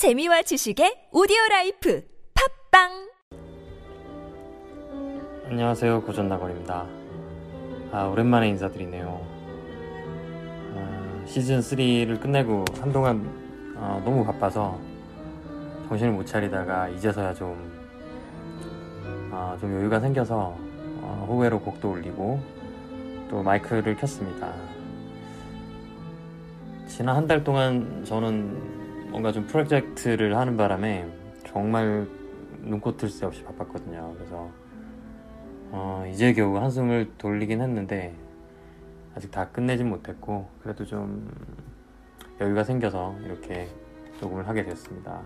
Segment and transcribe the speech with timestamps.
[0.00, 2.02] 재미와 지식의 오디오 라이프
[2.70, 3.10] 팟빵!
[5.44, 6.00] 안녕하세요.
[6.04, 6.86] 고전나걸입니다.
[7.92, 9.20] 아 오랜만에 인사드리네요.
[10.74, 13.28] 아, 시즌 3를 끝내고 한동안
[13.76, 14.80] 아, 너무 바빠서
[15.88, 17.58] 정신을 못 차리다가 이제서야 좀,
[19.30, 20.56] 아, 좀 여유가 생겨서
[21.02, 22.40] 어, 호외로 곡도 올리고
[23.28, 24.50] 또 마이크를 켰습니다.
[26.88, 28.79] 지난 한 달 동안 저는
[29.10, 31.06] 뭔가 좀 프로젝트를 하는 바람에
[31.46, 32.06] 정말
[32.60, 34.50] 눈코 뜰 새 없이 바빴거든요 그래서
[35.72, 38.14] 어, 이제 겨우 한숨을 돌리긴 했는데
[39.14, 41.30] 아직 다 끝내진 못했고 그래도 좀
[42.40, 43.68] 여유가 생겨서 이렇게
[44.20, 45.20] 녹음을 하게 됐습니다.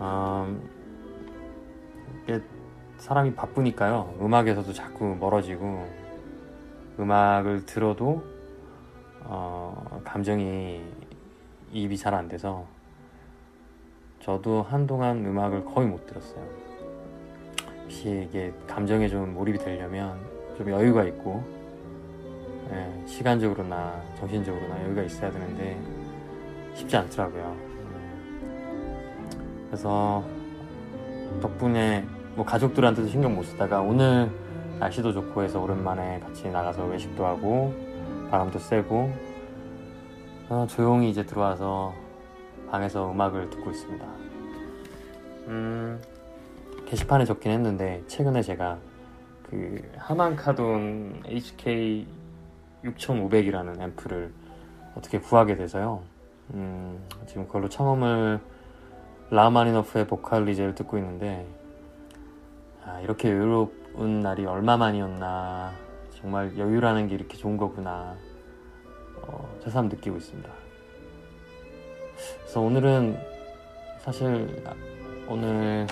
[0.00, 0.68] 음,
[2.22, 2.40] 이게
[2.98, 4.18] 사람이 바쁘니까요.
[4.20, 5.88] 음악에서도 자꾸 멀어지고
[6.98, 8.22] 음악을 들어도
[9.24, 10.82] 어, 감정이
[11.72, 12.64] 이입이 잘 안 돼서
[14.20, 16.44] 저도 한동안 음악을 거의 못 들었어요.
[17.88, 20.18] 이게 감정에 좀 몰입이 되려면
[20.56, 21.42] 좀 여유가 있고
[22.70, 25.78] 예, 시간적으로나 정신적으로나 여유가 있어야 되는데
[26.74, 27.44] 쉽지 않더라고요.
[27.44, 28.72] 음,
[29.66, 30.24] 그래서
[31.40, 34.30] 덕분에 뭐 가족들한테도 신경 못 쓰다가 오늘
[34.78, 37.74] 날씨도 좋고 해서 오랜만에 같이 나가서 외식도 하고
[38.30, 39.12] 바람도 쐬고
[40.52, 41.94] 어, 조용히 이제 들어와서
[42.70, 44.04] 방에서 음악을 듣고 있습니다.
[45.46, 46.02] 음,
[46.84, 48.76] 게시판에 적긴 했는데 최근에 제가
[49.48, 52.06] 그 하만카돈 HK
[52.84, 54.30] 6500이라는 앰프를
[54.94, 56.02] 어떻게 구하게 돼서요.
[56.52, 58.38] 음, 지금 그걸로 청음을
[59.30, 61.46] 라마니노프의 보컬 리제를 듣고 있는데
[62.84, 65.72] 아, 이렇게 여유로운 날이 얼마만이었나
[66.10, 68.16] 정말 여유라는 게 이렇게 좋은 거구나
[69.22, 70.50] 어, 새삼 느끼고 있습니다.
[72.40, 73.18] 그래서 오늘은
[74.00, 74.64] 사실
[75.28, 75.86] 오늘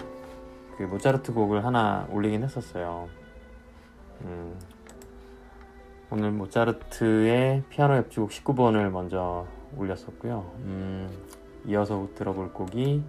[0.76, 3.08] 그 모차르트 곡을 하나 올리긴 했었어요.
[4.22, 4.58] 음,
[6.10, 9.46] 오늘 모차르트의 피아노 협주곡 19번을 먼저
[9.76, 10.50] 올렸었고요.
[10.58, 11.08] 음,
[11.66, 13.02] 이어서 들어볼 곡이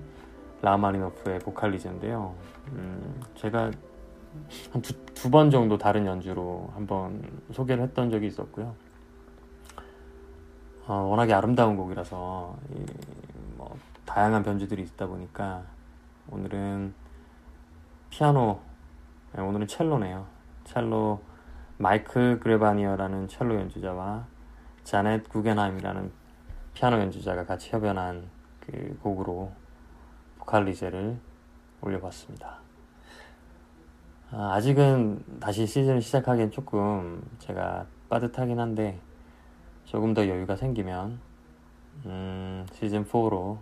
[0.61, 2.35] 라마리노프의 보컬리즈인데요.
[2.73, 3.71] 음, 제가
[4.71, 7.21] 한 두 번 정도 다른 연주로 한번
[7.51, 8.73] 소개를 했던 적이 있었고요.
[10.91, 12.85] 어, 워낙에 아름다운 곡이라서 이,
[13.55, 13.73] 뭐,
[14.05, 15.63] 다양한 변주들이 있다 보니까
[16.29, 16.93] 오늘은
[18.09, 18.59] 피아노,
[19.31, 20.27] 네, 오늘은 첼로네요.
[20.65, 21.21] 첼로
[21.77, 24.25] 마이클 그레바니어라는 첼로 연주자와
[24.83, 26.11] 자넷 구겐하임이라는
[26.73, 28.27] 피아노 연주자가 같이 협연한
[28.59, 29.49] 그 곡으로
[30.39, 31.17] 보컬리제를
[31.79, 32.57] 올려봤습니다.
[34.31, 38.99] 아, 아직은 다시 시즌을 시작하기엔 조금 제가 빠듯하긴 한데
[39.85, 41.19] 조금 더 여유가 생기면
[42.05, 43.57] 음, 시즌 4로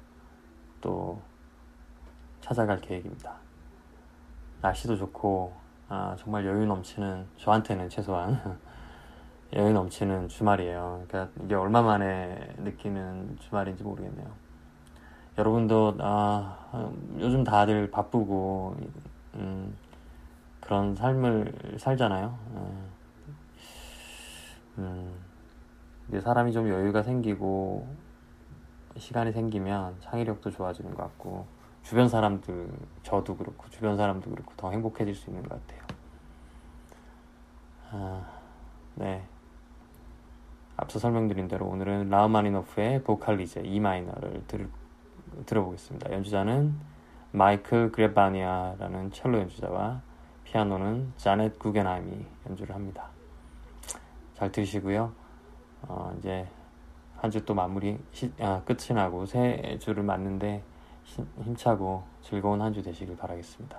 [0.82, 1.22] 또
[2.42, 3.36] 찾아갈 계획입니다.
[4.62, 5.54] 날씨도 좋고
[5.88, 8.60] 아, 정말 여유 넘치는 저한테는 최소한
[9.54, 11.04] 여유 넘치는 주말이에요.
[11.08, 14.28] 그러니까 이게 얼마 만에 느끼는 주말인지 모르겠네요.
[15.38, 18.76] 여러분도 아, 요즘 다들 바쁘고
[19.36, 19.76] 음,
[20.60, 22.38] 그런 삶을 살잖아요.
[24.78, 25.29] 음,
[26.10, 27.88] 이제 사람이 좀 여유가 생기고
[28.98, 32.70] 시간이 생기면 창의력도 좋아지는 것 같고 주변 사람들,
[33.04, 35.88] 저도 그렇고, 주변 사람도 그렇고, 더 행복해질 수 있는 것 같아요.
[37.92, 38.28] 아,
[38.96, 39.24] 네.
[40.78, 44.70] 앞서 설명드린 대로 오늘은 라우마니노프의 보컬리제 E 마이너를 들,
[45.46, 46.12] 들어보겠습니다.
[46.14, 46.76] 연주자는
[47.32, 50.02] 마이클 그레바니아라는 첼로 연주자와
[50.44, 53.10] 피아노는 자넷 구겐하임이 연주를 합니다.
[54.36, 55.12] 잘 들으시고요.
[55.88, 56.48] 어, 이제
[57.18, 60.64] 한 주 또 마무리 시, 아, 끝이 나고 새 주를 맞는데
[61.44, 63.78] 힘차고 즐거운 한 주 되시길 바라겠습니다.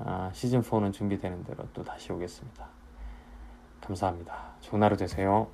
[0.00, 2.66] 아, 시즌 4는 준비되는 대로 또 다시 오겠습니다.
[3.80, 4.34] 감사합니다.
[4.60, 5.48] 좋은 하루 되세요.